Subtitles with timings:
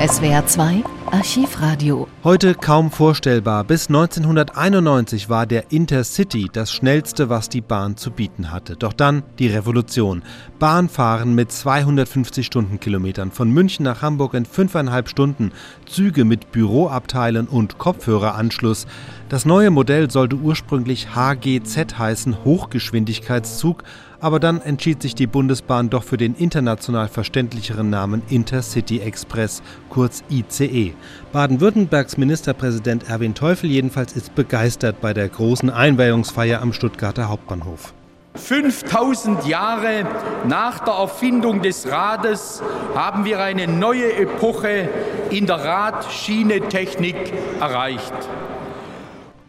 [0.00, 2.06] SWR 2 Archivradio.
[2.22, 3.64] Heute kaum vorstellbar.
[3.64, 8.76] Bis 1991 war der Intercity das schnellste, was die Bahn zu bieten hatte.
[8.76, 10.22] Doch dann die Revolution.
[10.60, 15.50] Bahnfahren mit 250 Stundenkilometern von München nach Hamburg in fünfeinhalb Stunden.
[15.84, 18.86] Züge mit Büroabteilen und Kopfhöreranschluss.
[19.28, 23.82] Das neue Modell sollte ursprünglich HGZ heißen, Hochgeschwindigkeitszug
[24.20, 30.22] aber dann entschied sich die Bundesbahn doch für den international verständlicheren Namen Intercity Express, kurz
[30.30, 30.92] ICE.
[31.32, 37.94] Baden-Württembergs Ministerpräsident Erwin Teufel jedenfalls ist begeistert bei der großen Einweihungsfeier am Stuttgarter Hauptbahnhof.
[38.34, 40.06] 5000 Jahre
[40.46, 42.62] nach der Erfindung des Rades
[42.94, 44.88] haben wir eine neue Epoche
[45.30, 48.12] in der Radschienetechnik erreicht.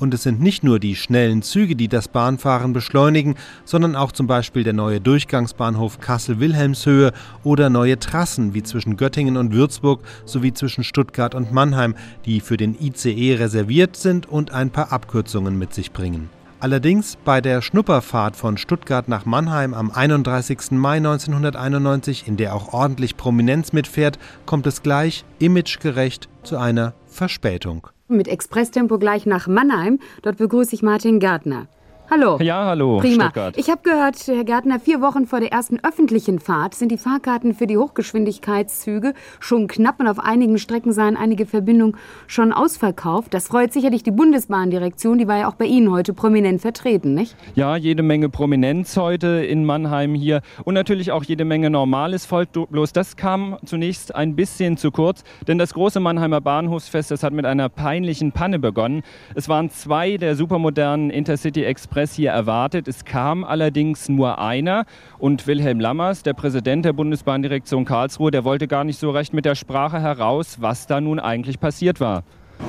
[0.00, 3.34] Und es sind nicht nur die schnellen Züge, die das Bahnfahren beschleunigen,
[3.66, 7.12] sondern auch zum Beispiel der neue Durchgangsbahnhof Kassel-Wilhelmshöhe
[7.44, 11.94] oder neue Trassen wie zwischen Göttingen und Würzburg sowie zwischen Stuttgart und Mannheim,
[12.24, 16.30] die für den ICE reserviert sind und ein paar Abkürzungen mit sich bringen.
[16.60, 20.72] Allerdings bei der Schnupperfahrt von Stuttgart nach Mannheim am 31.
[20.72, 27.88] Mai 1991, in der auch ordentlich Prominenz mitfährt, kommt es gleich imagegerecht zu einer Verspätung
[28.16, 29.98] mit Expresstempo gleich nach Mannheim.
[30.22, 31.66] Dort begrüße ich Martin Gärtner.
[32.12, 32.38] Hallo.
[32.42, 32.98] Ja, hallo.
[32.98, 33.26] Prima.
[33.26, 33.56] Stuttgart.
[33.56, 37.54] Ich habe gehört, Herr Gärtner, vier Wochen vor der ersten öffentlichen Fahrt sind die Fahrkarten
[37.54, 43.32] für die Hochgeschwindigkeitszüge schon knapp und auf einigen Strecken seien einige Verbindungen schon ausverkauft.
[43.32, 47.36] Das freut sicherlich die Bundesbahndirektion, die war ja auch bei Ihnen heute prominent vertreten, nicht?
[47.54, 52.48] Ja, jede Menge Prominenz heute in Mannheim hier und natürlich auch jede Menge normales Volk.
[52.50, 57.32] Bloß das kam zunächst ein bisschen zu kurz, denn das große Mannheimer Bahnhofsfest, das hat
[57.32, 59.04] mit einer peinlichen Panne begonnen.
[59.36, 62.88] Es waren zwei der supermodernen Intercity Express Express hier erwartet.
[62.88, 64.86] Es kam allerdings nur einer
[65.18, 69.44] und Wilhelm Lammers, der Präsident der Bundesbahndirektion Karlsruhe, der wollte gar nicht so recht mit
[69.44, 72.22] der Sprache heraus, was da nun eigentlich passiert war.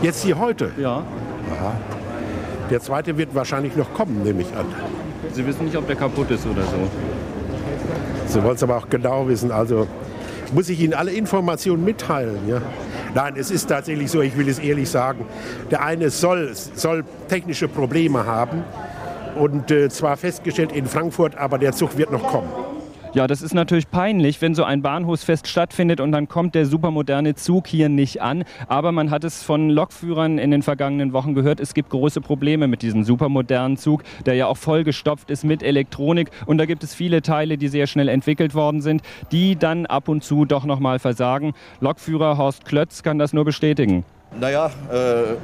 [0.00, 0.70] Jetzt hier heute?
[0.78, 1.02] Ja.
[1.52, 1.72] Aha.
[2.70, 4.66] Der zweite wird wahrscheinlich noch kommen, nehme ich an.
[5.32, 6.88] Sie wissen nicht, ob der kaputt ist oder so.
[8.26, 9.50] Sie wollen es aber auch genau wissen.
[9.50, 9.88] Also
[10.52, 12.38] muss ich Ihnen alle Informationen mitteilen.
[12.48, 12.62] Ja?
[13.14, 15.24] Nein, es ist tatsächlich so, ich will es ehrlich sagen,
[15.70, 18.62] der eine soll, soll technische Probleme haben
[19.36, 22.48] und äh, zwar festgestellt in Frankfurt, aber der Zug wird noch kommen.
[23.16, 27.34] Ja, das ist natürlich peinlich, wenn so ein Bahnhofsfest stattfindet und dann kommt der supermoderne
[27.34, 28.44] Zug hier nicht an.
[28.68, 32.68] Aber man hat es von Lokführern in den vergangenen Wochen gehört, es gibt große Probleme
[32.68, 36.30] mit diesem supermodernen Zug, der ja auch vollgestopft ist mit Elektronik.
[36.44, 39.00] Und da gibt es viele Teile, die sehr schnell entwickelt worden sind,
[39.32, 41.54] die dann ab und zu doch nochmal versagen.
[41.80, 44.04] Lokführer Horst Klötz kann das nur bestätigen.
[44.38, 45.36] Naja, äh,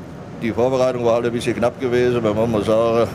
[0.43, 3.09] die Vorbereitung war halt ein bisschen knapp gewesen, wenn man mal sagen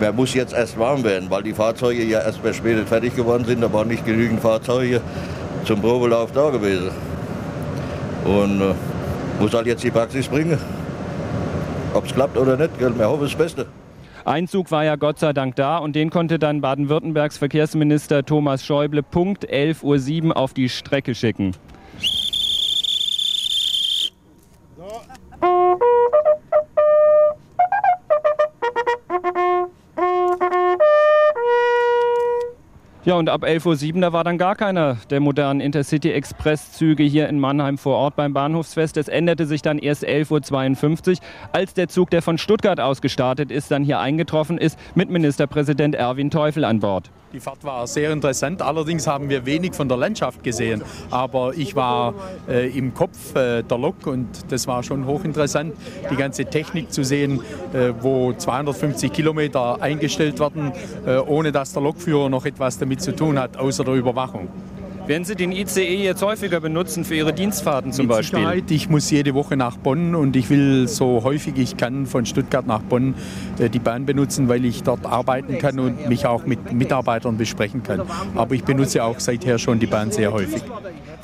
[0.00, 3.60] Wer muss jetzt erst warm werden, weil die Fahrzeuge ja erst verspätet fertig geworden sind.
[3.60, 5.00] Da waren nicht genügend Fahrzeuge
[5.64, 6.90] zum Probelauf da gewesen.
[8.24, 8.74] Und äh,
[9.40, 10.58] muss halt jetzt die Praxis bringen.
[11.94, 13.66] Ob es klappt oder nicht, wir hoffen das Beste.
[14.24, 18.64] Ein Zug war ja Gott sei Dank da und den konnte dann Baden-Württembergs Verkehrsminister Thomas
[18.64, 21.52] Schäuble Punkt 11.07 Uhr auf die Strecke schicken.
[33.06, 37.38] Ja, und ab 11.07 Uhr, da war dann gar keiner der modernen Intercity-Express-Züge hier in
[37.38, 38.96] Mannheim vor Ort beim Bahnhofsfest.
[38.96, 41.18] Es änderte sich dann erst 11.52 Uhr,
[41.52, 45.94] als der Zug, der von Stuttgart aus gestartet ist, dann hier eingetroffen ist, mit Ministerpräsident
[45.94, 47.10] Erwin Teufel an Bord.
[47.34, 48.62] Die Fahrt war sehr interessant.
[48.62, 50.82] Allerdings haben wir wenig von der Landschaft gesehen.
[51.10, 52.14] Aber ich war
[52.48, 55.74] äh, im Kopf äh, der Lok und das war schon hochinteressant,
[56.12, 57.40] die ganze Technik zu sehen,
[57.72, 60.70] äh, wo 250 Kilometer eingestellt werden,
[61.04, 64.46] äh, ohne dass der Lokführer noch etwas damit zu tun hat, außer der Überwachung.
[65.06, 68.38] Werden Sie den ICE jetzt häufiger benutzen für Ihre Dienstfahrten zum Mit Beispiel?
[68.38, 68.70] Sicherheit.
[68.70, 72.66] Ich muss jede Woche nach Bonn und ich will so häufig ich kann von Stuttgart
[72.66, 73.14] nach Bonn
[73.58, 77.82] äh, die Bahn benutzen, weil ich dort arbeiten kann und mich auch mit Mitarbeitern besprechen
[77.82, 78.02] kann.
[78.34, 80.62] Aber ich benutze auch seither schon die Bahn sehr häufig.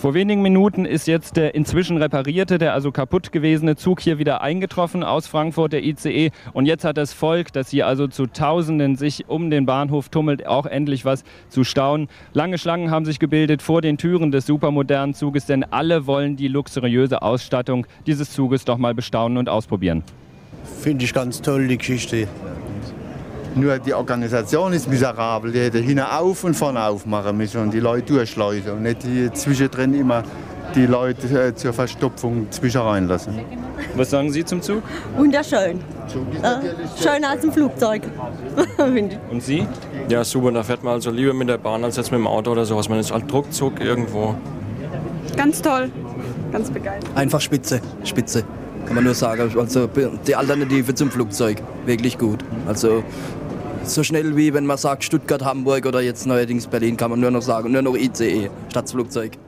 [0.00, 4.41] Vor wenigen Minuten ist jetzt der inzwischen reparierte, der also kaputt gewesene Zug hier wieder
[4.41, 6.31] eingetroffen aus Frankfurt, der ICE.
[6.55, 10.47] Und jetzt hat das Volk, das hier also zu Tausenden sich um den Bahnhof tummelt,
[10.47, 12.08] auch endlich was zu staunen.
[12.32, 16.49] Lange Schlangen haben sich gebildet vor den Türen des supermodernen Zuges, denn alle wollen die
[16.49, 20.02] luxuriöse Ausstattung dieses Zuges doch mal bestaunen und ausprobieren.
[20.81, 22.26] Finde ich ganz toll, die Geschichte.
[23.55, 25.52] Nur die Organisation ist miserabel.
[25.52, 29.31] Die hätte hinten auf und vorne aufmachen müssen und die Leute durchschleusen und nicht die
[29.32, 30.23] zwischendrin immer
[30.75, 33.41] die Leute äh, zur Verstopfung zwischen reinlassen.
[33.97, 34.82] Was sagen Sie zum Zug?
[35.17, 35.81] Wunderschön.
[36.43, 38.02] Äh, schöner als ein Flugzeug.
[39.31, 39.67] Und Sie?
[40.08, 40.52] Ja, super.
[40.52, 42.88] Da fährt man also lieber mit der Bahn als jetzt mit dem Auto oder sowas.
[42.88, 44.35] Man ist halt ruckzuck irgendwo.
[45.37, 45.91] Ganz toll.
[46.52, 47.17] ganz begeistert.
[47.17, 48.44] Einfach spitze, spitze.
[48.87, 49.52] Kann man nur sagen.
[49.58, 49.88] Also
[50.26, 52.44] die Alternative zum Flugzeug, wirklich gut.
[52.67, 53.02] Also
[53.85, 57.31] so schnell wie wenn man sagt Stuttgart, Hamburg oder jetzt neuerdings Berlin, kann man nur
[57.31, 59.38] noch sagen, nur noch ICE statt Flugzeug.